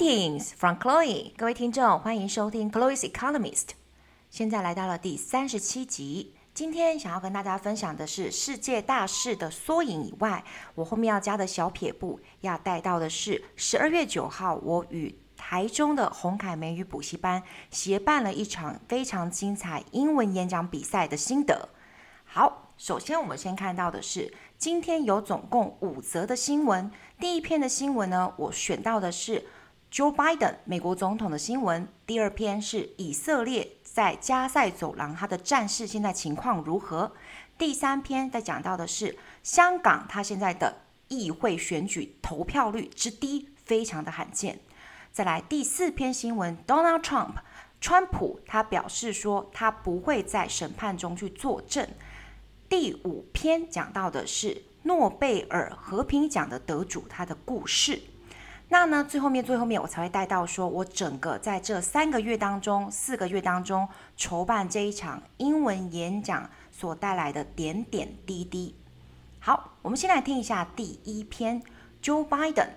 [0.00, 3.72] KINGS from Chloe，各位听众，欢迎收听 Chloe's Economist。
[4.30, 10.42] 现在来到了第三十七集，今天想要跟大家分享的是世界大事的缩影以外，
[10.74, 21.68] 我后面要加的小撇步要带到的是十二月九号，我与台中的红凯美语补习班协办了一场非常精彩英文演讲比赛的心得。
[22.24, 29.44] 好，首先我们先看到的是今天有总共五则的新闻，第一篇的新闻呢，我选到的是。
[29.90, 37.10] Joe Biden 美国总统的新闻，第二篇是以色列在加塞走廊，它的战事现在情况如何？
[37.58, 44.60] 第三篇在讲到的是香港，它现在的议会选举投票率之低，非常的罕见。
[45.10, 47.34] 再来第四篇新闻，Donald Trump
[47.80, 51.88] 川普他表示说他不会在审判中去作证。
[52.68, 58.00] 第五篇讲到的是诺贝尔和平奖的得主他的故事。
[58.72, 68.76] 那呢，最后面最后面我才会带到说，我整个在这三个月当中、四个月当中筹办这一场英文演讲所带来的点点滴滴。
[69.40, 71.60] 好，我们先来听一下第一篇
[72.00, 72.68] ，Joe Biden，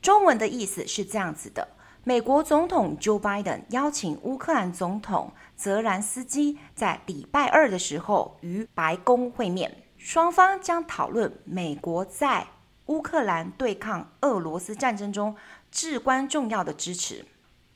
[0.00, 1.68] 中文的意思是这样子的：
[2.02, 12.46] 美国总统 Joe Biden 邀请乌克兰总统泽兰斯基在礼拜二的时候与白宫会面，双方将讨论美国在
[12.92, 15.34] 乌克兰对抗俄罗斯战争中
[15.70, 17.24] 至关重要的支持，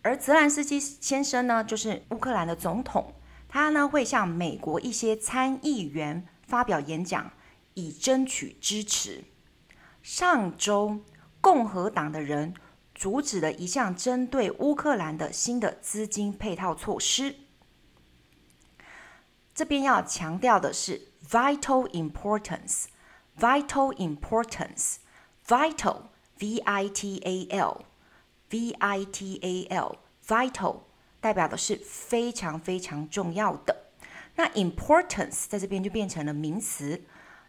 [0.02, 3.14] 而泽兰斯基先生呢，就是乌克兰的总统，
[3.48, 7.32] 他呢会向美国一些参议员发表演讲，
[7.72, 9.24] 以争取支持。
[10.02, 11.00] 上周，
[11.40, 12.52] 共和党的人
[12.94, 17.36] 阻止了一项针对乌克兰的新的资金配套措施。
[19.54, 24.96] 这边要强调的是 vital importance，vital importance，。
[25.46, 26.02] Vital vital,
[26.40, 27.84] V-I-T-A-L,
[28.50, 29.96] V-I-T-A-L,
[31.20, 33.86] 代表的是非常非常重要的。
[34.34, 37.02] 那 importance 在这边就变成了名词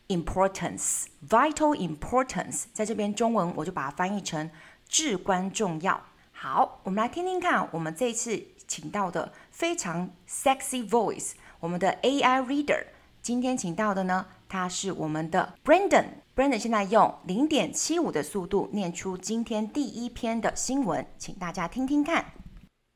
[0.07, 4.49] ，importance, vital importance 在这边中文我就把它翻译成
[4.87, 6.01] 至关重要。
[6.31, 12.85] 好，我们来听听看，我们这次请到的非常 sexy voice，我们的 AI reader，
[13.21, 14.27] 今天请到的呢。
[14.49, 16.05] 他是我们的 Brandon
[16.36, 22.32] Brandon，Brandon 现在用零点七五的速度念出今天第一篇的新闻，请大家听听看。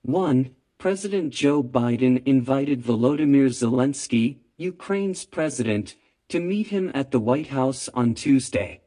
[0.02, 5.94] One, President Joe Biden invited Volodymyr Zelensky, Ukraine's president,
[6.28, 8.80] to meet him at the White House on Tuesday.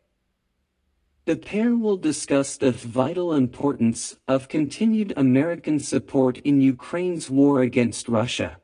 [1.26, 8.08] The pair will discuss the vital importance of continued American support in Ukraine's war against
[8.10, 8.58] Russia.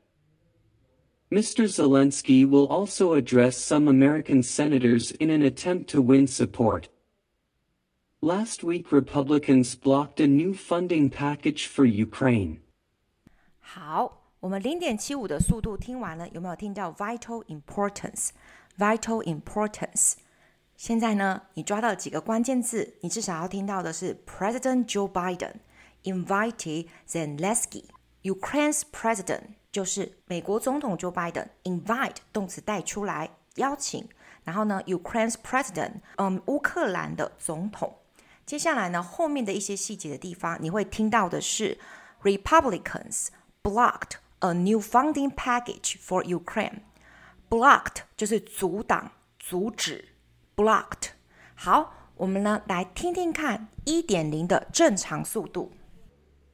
[1.30, 1.66] Mr.
[1.66, 6.88] Zelensky will also address some American senators in an attempt to win support.
[8.20, 12.60] Last week Republicans blocked a new funding package for Ukraine.
[13.58, 20.14] 好，我们零点七五的速度听完了，有没有听到 vital importance？vital importance。
[20.76, 22.94] 现在呢，你抓到几个关键字？
[23.00, 25.54] 你至少要听到的是 President Joe Biden
[26.04, 27.84] invited Zelensky,
[28.22, 29.56] Ukraine's president.
[29.70, 34.08] 就是美国总统 Joe Biden invite 动词带出来邀请，
[34.44, 37.96] 然后呢，Ukraine's president，嗯，乌克兰的总统。
[38.44, 41.78] 接下来呢，后面的一些细节的地方，你会听到的是
[42.22, 43.28] Republicans
[43.62, 50.08] blocked a new funding package for Ukraine。blocked 就是阻挡、阻止，
[50.54, 51.10] blocked。
[51.54, 55.72] 好，我们呢来听听看一点零的正常速度。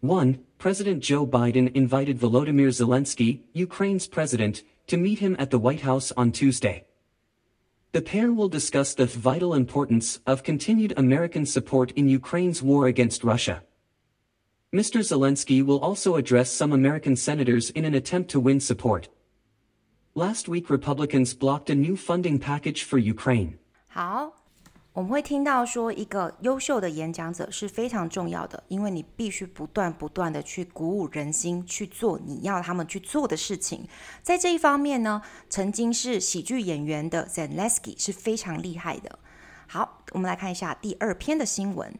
[0.00, 0.40] One。
[0.57, 6.11] President Joe Biden invited Volodymyr Zelensky, Ukraine's president, to meet him at the White House
[6.17, 6.85] on Tuesday.
[7.91, 13.23] The pair will discuss the vital importance of continued American support in Ukraine's war against
[13.23, 13.63] Russia.
[14.73, 15.01] Mr.
[15.01, 19.09] Zelensky will also address some American senators in an attempt to win support.
[20.15, 23.59] Last week Republicans blocked a new funding package for Ukraine.
[23.89, 24.46] 好。
[24.97, 33.87] 我们会听到说，一个优秀的演讲者是非常重要的，因为你必须不断不断的去鼓舞人心，去做你要他们去做的事情。
[34.23, 35.21] 在这一方面呢，
[35.51, 39.19] 曾经是喜剧演员的 Zelensky 是非常厉害的。
[39.67, 41.93] 好，我们来看一下第二篇的新闻。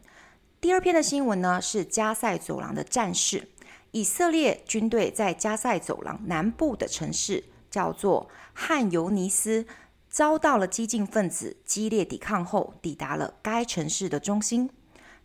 [0.60, 3.46] 第二篇的新闻呢是加塞走廊的战事。
[3.92, 9.64] 以色列军队在加塞走廊南部的城市叫做汉尤尼斯。
[10.08, 14.70] 遭到了激进分子激烈抵抗后，抵达了该城市的中心。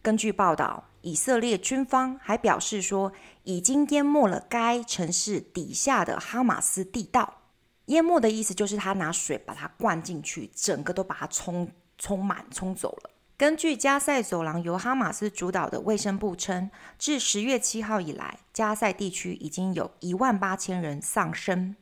[0.01, 3.13] 根据报道，以色列军方还表示说，
[3.43, 7.41] 已经淹没了该城市底下的哈马斯地道。
[7.87, 13.09] 淹没的意思就是他拿水把它灌进去，整个都把它冲冲满、冲走了。
[13.35, 21.75] 根据加塞走廊由哈马斯主导的卫生部称，自十月七号以来，加塞地区已经有一万八千人丧生。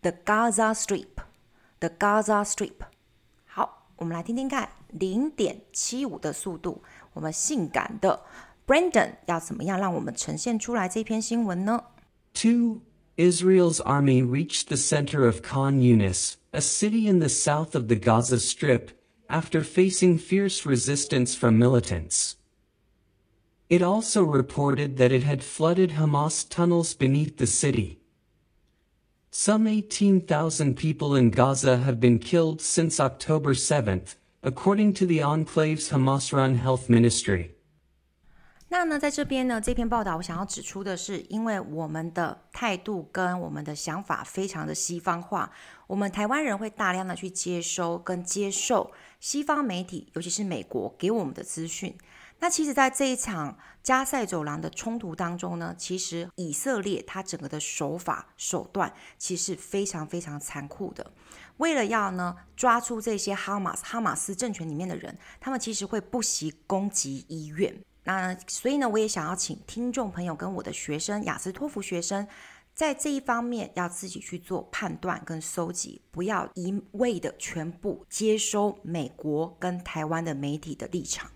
[0.00, 1.08] ？The Gaza Strip”
[1.79, 2.73] Strip，The Gaza Strip。
[3.45, 6.81] 好，我们来听听看，零点七五的速度，
[7.13, 8.25] 我们性感的
[8.67, 11.83] Brandon 要怎么样让我们呈现出来这篇新闻呢？
[12.33, 12.81] Two,
[13.17, 17.95] Israel's army reached the center of Khan Yunis, a city in the south of the
[17.95, 18.91] Gaza Strip,
[19.27, 22.35] after facing fierce resistance from militants.
[23.67, 27.99] It also reported that it had flooded Hamas tunnels beneath the city.
[29.33, 35.89] Some 18,000 people in Gaza have been killed since October 7th, according to the enclave's
[35.91, 37.51] Hamas-run health ministry.
[38.71, 45.51] 那呢，在这边呢，这篇报道我想要指出的是，因为我们的态度跟我们的想法非常的西方化，
[45.87, 51.95] 我们台湾人会大量的去接收跟接受西方媒体，尤其是美国给我们的资讯。
[52.40, 61.10] 那其实，在这一场加塞走廊的冲突当中呢，其实以色列它整个的手法手段其实非常非常残酷的。
[61.56, 67.74] 为了要呢抓出这些哈马斯哈马斯政权里面的人，他们其实会不惜攻击医院。
[68.02, 72.26] 那所以呢，我也想要请听众朋友跟我的学生雅思托福学生，
[72.74, 81.30] 在这一方面要自己去做判断跟搜集，不要一味的全部接收美国跟台湾的媒体的立场。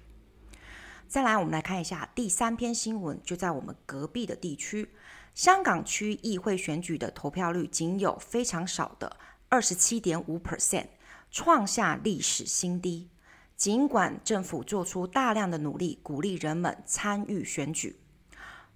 [1.09, 4.91] 再来，我们来看一下第三篇新闻，就在我们隔壁的地区，
[5.35, 9.17] 香港区议会选举的投票率仅有非常少的
[9.49, 10.89] 二十七点五 percent，
[11.31, 13.09] 创下历史新低。
[13.57, 17.99] 尽管政府做出大量的努力，鼓励人们参与选举，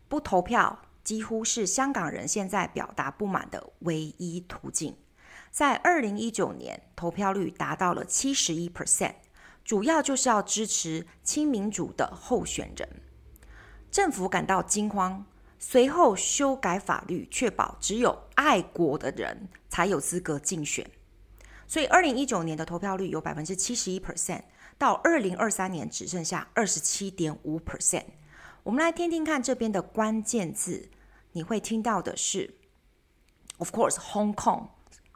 [0.08, 4.96] 不投票几乎是香港人现在表达不满的唯一途径。
[5.50, 9.17] 在二零一九年，投票率达到了七十一 percent。
[9.64, 12.88] 主要就是要支持亲民主的候选人，
[13.90, 15.24] 政府感到惊慌，
[15.58, 20.90] 随后修改法律，确保只有爱国的人才有资格竞选。
[21.66, 24.42] 所以，二零一九年的投票率有百分之七十一 percent，
[24.76, 28.04] 到二零二三年只剩下二十七点五 percent。
[28.64, 30.90] 我们来听听看这边的关键字，
[31.32, 32.56] 你会听到的是
[33.58, 34.68] ，of course，Hong Kong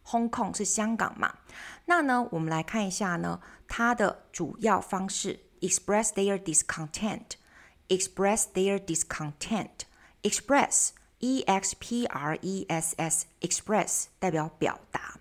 [0.06, 1.38] Hong Kong 是香港嘛？
[1.86, 3.40] 那呢，我们来看一下呢。
[3.68, 15.18] 它的主要方式，express their discontent，express their discontent，express，e x p r e s s，express 代表表达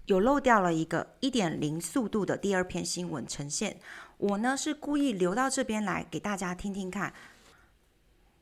[0.04, 3.78] 有漏掉了一个一点零速度的第二篇新闻呈现，
[4.18, 7.14] 我呢是故意留到这边来给大家听听看。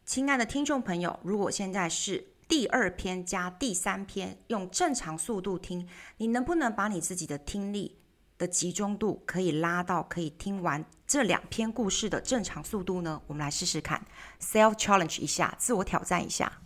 [0.05, 5.87] 亲爱的听众朋友，如果现在是 第二篇加第三篇，用正常速度听，
[6.19, 7.99] 你能不能把你自己的听力
[8.39, 13.21] 的集中度可以拉到可以听完这两篇故事的正常速度呢？
[13.27, 14.07] 我们来试试看，
[14.41, 16.61] self challenge 一下，自我挑战一下。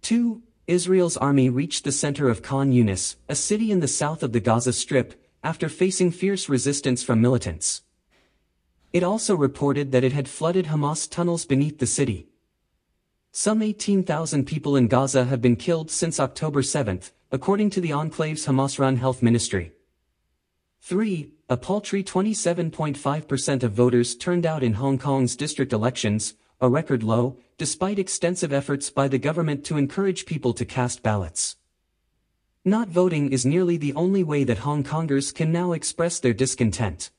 [0.00, 4.30] Two, Israel's army reached the center of Khan Yunis, a city in the south of
[4.32, 7.80] the Gaza Strip, after facing fierce resistance from militants.
[8.92, 12.28] It also reported that it had flooded Hamas tunnels beneath the city.
[13.35, 18.45] Some 18,000 people in Gaza have been killed since October 7, according to the enclave's
[18.45, 19.71] Hamas-run health ministry.
[20.81, 21.31] 3.
[21.49, 27.39] a paltry 27.5% of voters turned out in Hong Kong's district elections, a record low,
[27.57, 31.55] despite extensive efforts by the government to encourage people to cast ballots.
[32.63, 37.09] Not voting is nearly the only way that Hong Kongers can now express their discontent.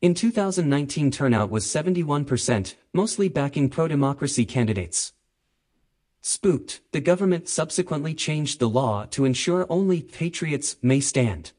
[0.00, 5.12] In 2019 turnout was 71%, mostly backing pro-democracy candidates.
[6.22, 11.52] Spooked, the government subsequently changed the law to ensure only patriots may stand.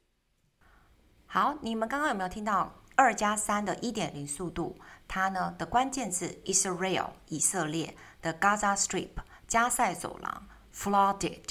[1.27, 4.75] 好，你们刚刚有没有听到二加三的一点零速度？
[5.07, 9.09] 它呢的关键字 Israel 以色列的 Gaza Strip
[9.47, 11.41] 加塞走廊 flooded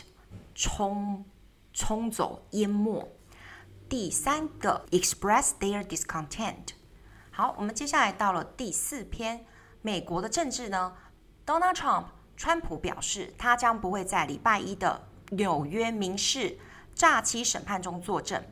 [0.54, 1.24] 冲
[1.72, 3.08] 冲走淹没。
[3.97, 6.73] 第三个 express their discontent。
[7.31, 9.45] 好，我们接下来到了第四篇，
[9.81, 10.97] 美国的政治呢
[11.45, 16.59] ，Donald Trump 川普表示，他将不会在礼拜一的纽约民事
[16.93, 18.43] 诈欺审判中作证。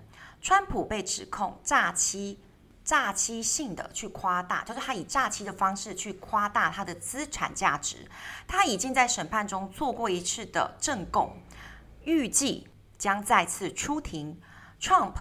[0.41, 2.39] 川普被指控诈欺、
[2.85, 8.09] 诈欺性的去夸大，就是他以诈欺的方式去夸大他的资产价值。
[8.47, 11.35] 他已经在审判中做过一次的证供，
[12.05, 14.39] 预计将再次出庭。
[14.79, 15.13] Trump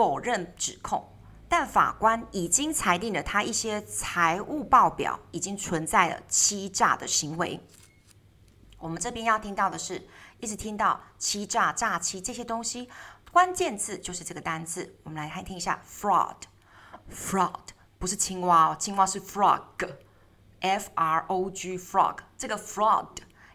[0.00, 1.06] 否认指控。
[1.46, 7.60] 但法官已经裁定了他一些财务报表已经存在了欺诈的行为。
[8.78, 12.88] 我们这边要听到的是，一直听到欺诈、诈欺这些东西，
[13.30, 14.96] 关键字就是这个单字。
[15.02, 17.66] 我们来看听一下，fraud，fraud
[17.98, 23.08] 不是青蛙哦，青蛙是 frog，f r o g frog，这个 fraud。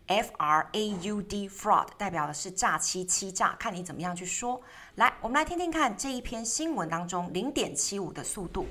[0.06, 4.60] F R A U D fraud 代表的是诈欺、欺诈，看你怎么样去说。
[4.96, 8.66] 来，我们来听听看这一篇新闻当中零点七五的速度。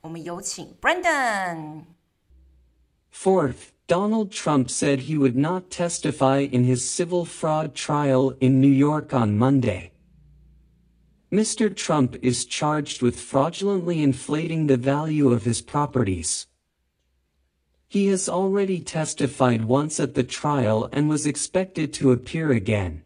[0.00, 8.60] 我们有请 Brandon。Fourth, Donald Trump said he would not testify in his civil fraud trial in
[8.60, 9.92] New York on Monday.
[11.30, 11.74] Mr.
[11.74, 16.46] Trump is charged with fraudulently inflating the value of his properties.
[17.88, 23.02] He has already testified once at the trial and was expected to appear again.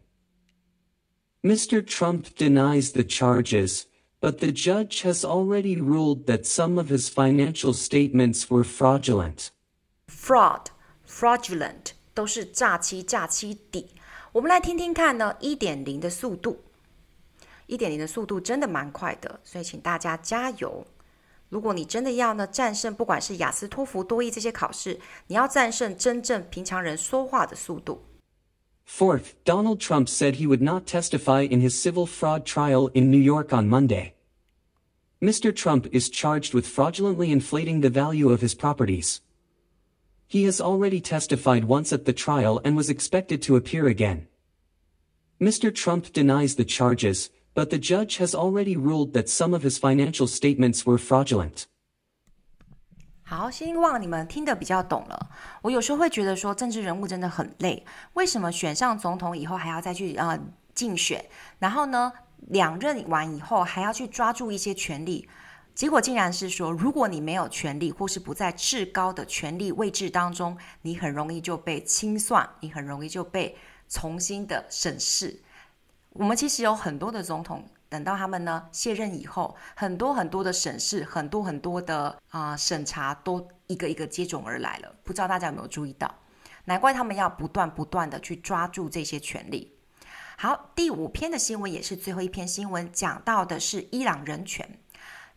[1.43, 1.85] Mr.
[1.85, 3.85] Trump denies the charges,
[4.19, 9.51] but the judge has already ruled that some of his financial statements were fraudulent.
[10.07, 10.71] Fraud,
[11.07, 13.87] fraudulent 都是诈欺、诈欺底。
[14.31, 16.59] 我们来听听看呢，一点零的速度，
[17.67, 20.85] 一点零的速度真的蛮快的，所以请大家加油。
[21.53, 28.03] 如果你真的要呢战胜，不管是雅思、托福、多益这些考试，你要战胜真正平常人说话的速度。
[28.87, 33.53] Fourth, Donald Trump said he would not testify in his civil fraud trial in New York
[33.53, 34.13] on Monday.
[35.21, 35.53] Mr.
[35.53, 39.21] Trump is charged with fraudulently inflating the value of his properties.
[40.27, 44.27] He has already testified once at the trial and was expected to appear again.
[45.41, 45.73] Mr.
[45.73, 50.26] Trump denies the charges, but the judge has already ruled that some of his financial
[50.26, 51.64] statements were fraudulent.
[53.26, 55.30] 好，希望你们听得比较懂了。
[55.62, 57.84] 我有时候会觉得说，政治人物真的很累。
[58.12, 60.38] 为什么选上总统以后还要再去呃
[60.74, 61.24] 竞选？
[61.58, 62.12] 然后呢，
[62.48, 65.26] 两任完以后还要去抓住一些权力？
[65.74, 73.56] 结果竟然是说，如果你没有权力，或是不在至高的权力位置当中，你很容易就被清算，你很容易就被
[73.88, 75.40] 重新的审视。
[76.14, 84.94] 我们其实有很多的总统，等到他们呢卸任以后，很多很多的审视，很多很多的啊、审查，都一个一个接踵而来了。
[85.02, 86.14] 不知道大家有没有注意到？
[86.66, 89.76] 难怪他们要不断不断的去抓住这些权利。
[90.38, 94.78] 好，第五篇的新闻也是最后一篇新闻，讲到的是伊朗人权。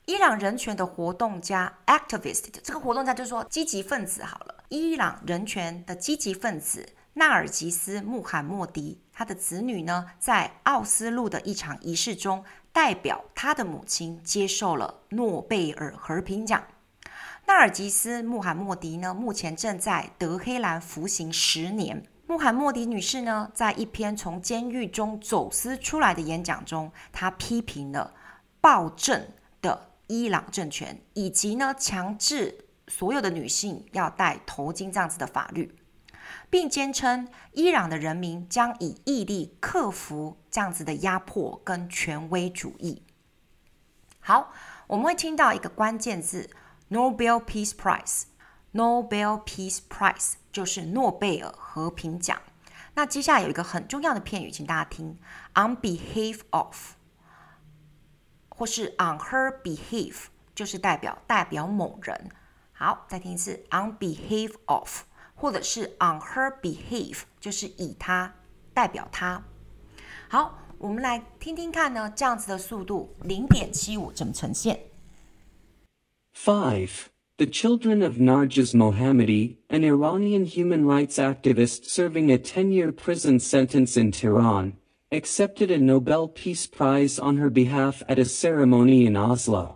[0.06, 4.64] 伊朗人权的活动家 activist，这个活动家就是说积极分子好了。
[4.70, 6.88] 伊朗人权的积极分子。
[7.14, 16.64] 纳尔吉斯·穆罕默迪，他的子女呢，在奥斯陆的一场仪式中，代表他的母亲接受了诺贝尔和平奖。
[17.48, 22.06] 纳尔吉斯·穆罕默迪呢，目前正在德黑兰服刑十年。
[22.28, 28.14] 穆罕默迪女士呢，在一篇从监狱中走私出来的演讲中，她批评了
[28.62, 29.28] 暴政
[29.64, 35.76] 的伊朗政权，以及呢，强制所有的女性要戴头巾这样子的法律。
[36.50, 43.04] 并坚称，伊朗的人民将以毅力克服这样子的压迫跟权威主义。
[44.20, 44.52] 好，
[44.88, 46.50] 我们会听到一个关键字
[46.90, 48.24] ：Nobel Peace Prize。
[48.74, 52.40] Nobel Peace Prize 就是诺贝尔和平奖。
[52.96, 55.18] 那接下来有一个很重要的片语，请大家听
[55.54, 56.94] ：on behalf of，
[58.50, 62.30] 或是 on her behalf，就是代表代表某人。
[62.74, 65.04] 好，再听一次：on behalf of。
[65.37, 68.35] 或者是 on her behalf，就是以她
[68.73, 69.43] 代表她。
[70.29, 74.81] 好， 我们来听听看呢，这样子的速度零点七五怎么呈现？
[76.35, 77.07] Five.
[77.39, 83.97] The children of Narges Mohammadi, an Iranian human rights activist serving a 10-year prison sentence
[83.97, 84.75] in Tehran,
[85.11, 89.76] accepted a Nobel Peace Prize on her behalf at a ceremony in Oslo.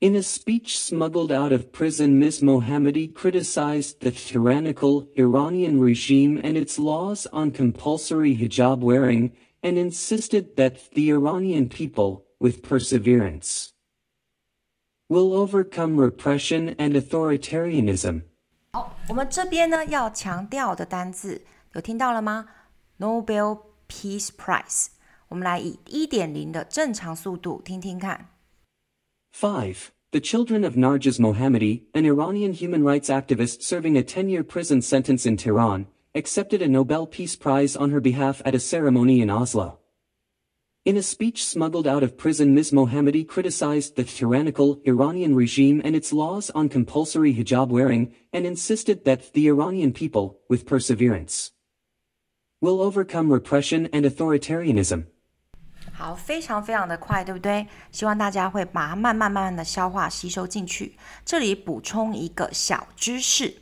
[0.00, 2.40] In a speech smuggled out of prison Ms.
[2.42, 9.30] Mohammadi criticized the tyrannical Iranian regime and its laws on compulsory hijab wearing,
[9.62, 13.70] and insisted that the Iranian people, with perseverance,
[15.08, 18.22] will overcome repression and authoritarianism.
[18.72, 21.42] 好，我们这边呢要强调的单字
[21.74, 22.48] 有听到了吗？
[22.98, 24.86] Nobel Peace Prize。
[25.28, 28.30] 我们来以一点零的正常速度听听看。
[29.37, 29.91] 5.
[30.13, 35.27] The children of Narges Mohammadi, an Iranian human rights activist serving a 10-year prison sentence
[35.27, 39.77] in Tehran, accepted a Nobel Peace Prize on her behalf at a ceremony in Oslo.
[40.85, 42.71] In a speech smuggled out of prison Ms.
[42.71, 49.05] Mohammadi criticized the tyrannical Iranian regime and its laws on compulsory hijab wearing, and insisted
[49.05, 51.51] that the Iranian people, with perseverance,
[52.59, 55.05] will overcome repression and authoritarianism.
[55.97, 57.65] 好，非常非常的快，对不对？
[57.91, 60.95] 希望大家会把它慢慢慢慢的消化吸收进去。
[61.25, 63.57] 这里补充一个小知识：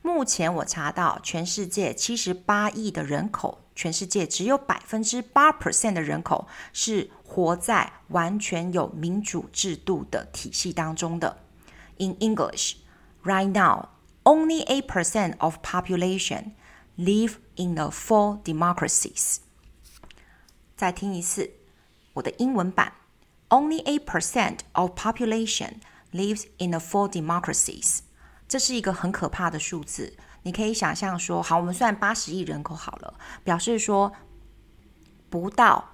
[0.00, 11.38] 目前我查到，全世界七十八亿的人口，全世界只有百分之八 percent 的人口是活在完全有民主制度的体系当中的。
[11.96, 12.76] In English,
[13.24, 13.88] right now,
[14.22, 16.52] only eight percent of population
[16.96, 19.38] live in the full democracies。
[20.76, 21.59] 再听一次。
[22.20, 22.92] 我的英文版
[23.48, 25.76] ，Only eight percent of population
[26.12, 28.00] lives in the full democracies。
[28.46, 30.16] 这是一个很可怕的数字。
[30.42, 34.12] 你可以想象说，好，我们算八十亿人口好了，表示说
[35.30, 35.90] 不到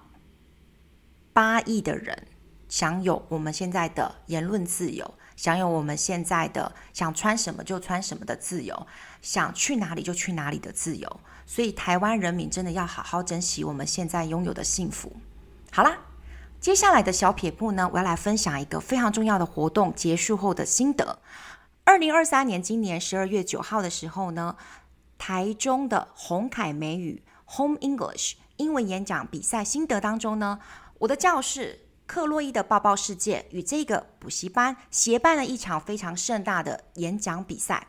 [1.32, 2.26] 八亿的人
[2.68, 8.86] 享有我们现在的言论自由，享有我们现在的想穿什么就穿什么的自由，
[9.22, 11.20] 想去哪里就去哪里的自由。
[11.44, 15.14] 所以，台湾人民真的要好好珍惜我们现在拥有的幸福。
[15.70, 15.98] 好啦。
[16.66, 21.20] 接下来的小撇步呢，我要来分享一个非常重要的活动结束后的心得。
[21.85, 24.57] 二零二三年今年十二月九号的时候呢，
[25.16, 27.22] 台中的鸿凯美语
[27.57, 30.59] Home English 英文演讲比赛心得当中呢，
[30.98, 37.87] 我的教室克洛伊的抱抱世界与这个补习班协办了一场非常盛大的演讲比赛。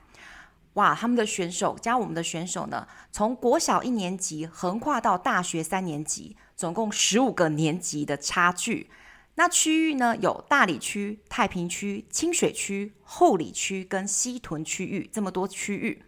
[0.77, 6.35] 哇，他们的选手加我们的选手呢，从国小一年级横跨到大学三年级。
[6.55, 8.89] 总共十五个年级的差距，
[9.35, 16.03] 那区域呢，有大理区、太平区、清水区、后里区跟西屯区域这么多区域，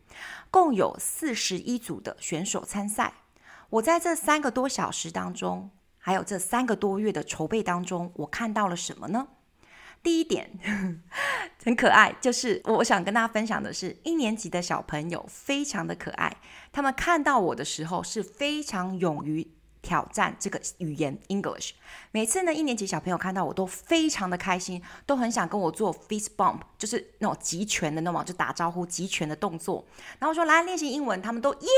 [0.49, 3.13] 共有四十一组的选手参赛。
[3.69, 9.27] 我在这三个多小时当中，还有这三个多月的筹备当中，我看到了什么呢？
[10.01, 10.49] 第一点
[11.63, 16.37] 很可爱，就是我想跟大家分享的是，一年级的小朋友非常的可爱，
[16.71, 19.51] 他们看到我的时候是非常勇于。
[19.81, 21.69] 挑战这个语言 English，
[22.11, 29.85] 每次呢，一年级小朋友看到我都非常的开心，都很想跟我做 fist bump，就是那种击拳的那种，就打招呼击拳的动作。
[30.19, 31.69] 然后我说来练习英文，他们都耶。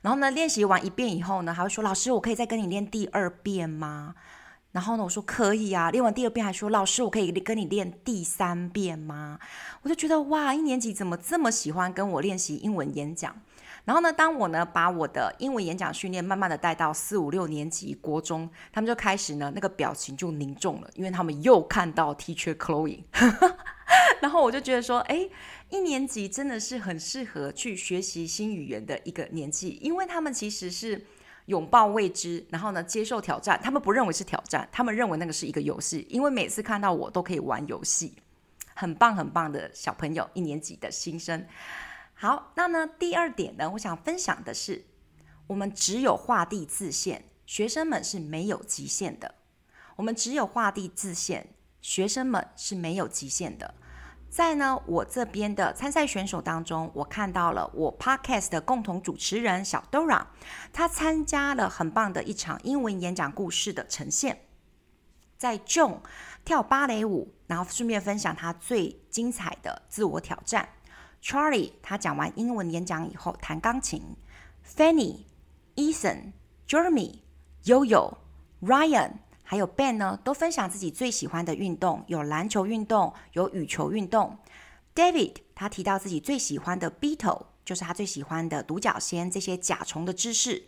[0.00, 4.14] 然后呢，练习完一遍以后呢，还会说老师，我可以再跟你练第二遍吗？
[4.76, 5.90] 然后呢，我说可以啊。
[5.90, 9.38] 练完第二遍还说老师，我可以跟你练第三遍吗？
[9.80, 13.34] 我就觉得哇，一年级怎么这么喜欢跟我练习英文演讲？
[13.86, 23.04] 然后呢，当我呢把我的英文演讲训练慢慢的带到四五六年级国中，他们就开始呢那个表情就凝重了，因为他们又看到 Teacher Chloe，
[24.20, 25.26] 然后我就觉得说，哎，
[25.70, 31.06] 一年级真的是很适合去学习新语言的一个年纪，因为他们其实是
[31.46, 38.14] 拥抱未知，然后呢接受挑战，他们不认为是挑战，他们认为那个是一个游戏，因为每次看到我都可以玩游戏，
[38.74, 41.46] 很棒很棒的小朋友，一年级的新生。
[42.14, 44.84] 好，那呢，第二点呢，我想分享的是，
[45.46, 49.34] 我们只有画地自限，学生们是没有极限的。
[49.96, 53.74] 我们只有画地自限，学生们是没有极限的。
[54.36, 60.26] 在呢，我这边的参赛选手当中，我看到了我 Podcast 的共同主持人小 Dora，
[60.74, 64.40] 他参加了很棒的一场英文演讲故事的呈现，
[65.38, 66.00] 在 John
[66.44, 70.68] 跳芭蕾舞，然后顺便分享他最精彩的自我挑战。
[71.22, 74.02] Charlie 他讲完英文演讲以后弹钢琴
[74.62, 75.24] ，Fanny、
[75.76, 76.32] Ethan、
[76.68, 77.20] Jeremy、
[77.64, 78.18] Yoyo、
[78.60, 79.12] Ryan
[79.48, 84.36] 还有 Ben 呢，都分享自己最喜欢的运动，有篮球运动，有羽球运动。
[84.92, 90.64] David 他提到自己最喜欢的 Beetle，就是他最喜欢的独角仙这些甲虫的知识。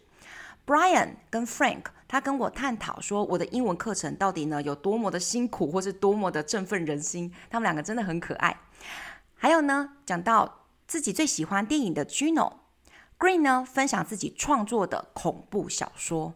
[0.64, 7.32] Brian 跟 Frank，他跟我探讨说我的英文课程到底呢有多么的辛苦，或是多么的振奋人心。
[7.50, 8.56] 他们两个真的很可爱。
[9.34, 16.34] 还有呢，讲到自己最喜欢电影的 Gino，Green 呢分享自己创作的恐怖小说。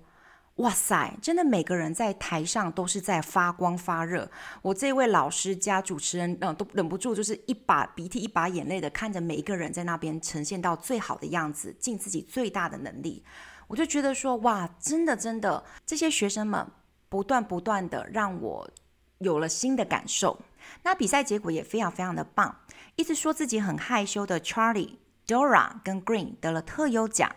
[0.56, 4.30] 哇塞，真的每个人在台上都是在发光发热。
[4.60, 13.24] 我这位老师加主持人，嗯，都忍不住就是一把鼻涕一把眼泪的看着每一个人在那边呈现到最好的样子，尽自己最大的能力。
[13.66, 16.66] 我就觉得说，哇，真的真的，这些学生们
[17.08, 18.70] 不断不断的让我
[19.18, 20.38] 有了新的感受。
[20.82, 22.54] 那比赛结果也非常非常的棒。
[22.96, 27.34] 一直说自己很害羞的 Charlie、Dora 跟 Green 得了特优奖。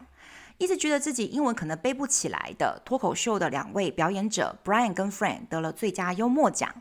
[0.58, 6.74] 一直觉得自己英文可能背不起来的脱口秀的两位表演者 Brian 跟 Frank 得了最佳幽默奖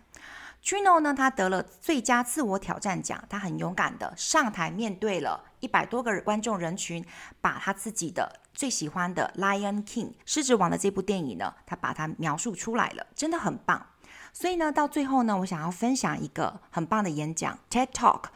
[0.62, 7.04] ，Gino 呢，他得了最佳自我挑战奖，他很勇敢的上台面对了一百多个观众人群，
[7.40, 13.84] 把他自己的最喜欢的《Lion King》狮子王的这部电影呢，他把它描述出来了，真的很棒。
[14.32, 18.26] 所以呢，到最后呢，我想要分享一个很棒的演讲 TED Talk。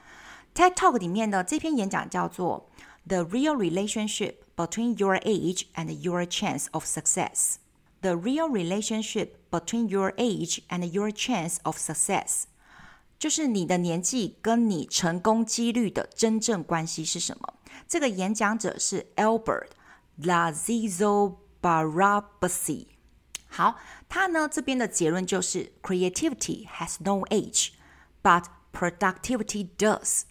[0.52, 2.68] TED Talk 里面的这篇演讲叫做
[3.08, 4.32] 《The Real Relationship》。
[4.57, 7.57] Between your age and your chance of success,
[8.01, 12.43] the real relationship between your age and your chance of success，
[13.17, 17.55] 就是你的年纪跟你成功几率的真正关系是什么？
[17.87, 19.69] 这个演讲者是 Albert
[20.21, 22.87] Lazazo Barabasi。
[23.47, 27.69] 好，他呢这边的结论就是：Creativity has no age,
[28.21, 30.23] but productivity does.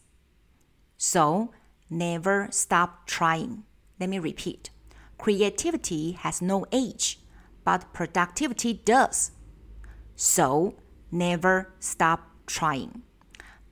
[0.98, 1.48] So
[1.90, 3.62] never stop trying.
[3.99, 4.69] Let me repeat.
[5.17, 7.17] Creativity has no age,
[7.63, 9.29] but productivity does.
[10.15, 10.73] So
[11.11, 13.01] never stop trying.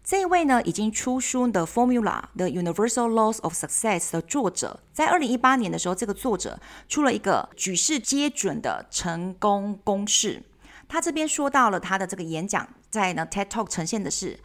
[0.04, 10.44] 这位呢，已经出书的《Formula: The Universal Laws of Success》的作者，在二零一八年的时候，这个作者出了一个举世皆准的成功公式。
[10.88, 14.40] 他这边说到了他的这个演讲，在呢 TED Talk 呈现的是，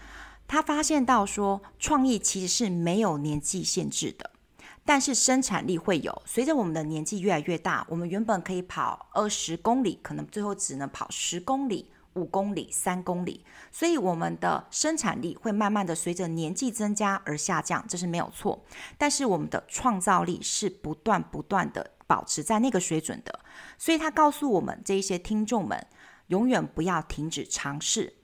[0.48, 4.30] 他发现到说，创意其实是没有年纪限制的。
[4.84, 18.64] 但是生产力会有，随着我们的年纪越来越大，我们原本可以跑二十公里，可能最后只能跑十公里、五公里、三公里，所以我们的生产力会慢慢的随着年纪增加而下降，这是没有错。
[18.98, 23.38] 但是我们的创造力是不断不断的保持在那个水准的，
[23.78, 25.86] 所以他告诉我们这一些听众们，
[26.28, 28.14] 永远不要停止尝试。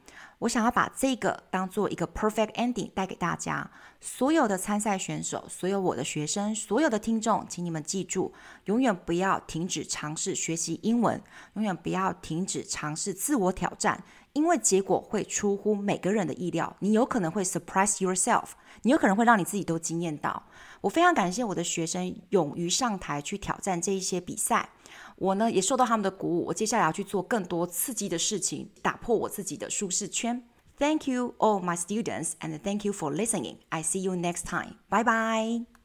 [0.41, 3.71] 我想要把这个当做一个 perfect ending 带给大家，
[4.01, 8.35] 所有的参赛选手，所有我的学生，所有的听众，请你们记住，
[8.67, 11.23] 永远不要停止尝试学习英文，
[11.55, 18.49] 永远不要停止尝试自我挑战，因为结果会出乎每个人的意料，你有可能会 surprise yourself，
[18.83, 20.43] 你有可能会让你自己都惊艳到。
[20.83, 24.69] 我非常感谢我的学生勇于上台去挑战这一些比赛。
[25.17, 30.43] 我呢也受到他们的鼓舞，我接下来要去做更多刺激的事情，打破我自己的舒适圈。
[30.79, 33.57] Thank you all my students and thank you for listening.
[33.71, 34.77] I see you next time.
[34.89, 35.67] Bye bye.